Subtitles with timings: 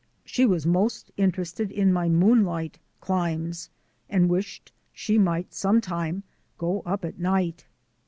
[0.25, 3.69] She was most interested in mv moonlight climbs
[4.09, 6.23] and wished she might some time
[6.57, 7.67] go up at night.